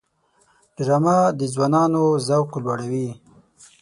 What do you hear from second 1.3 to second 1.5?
د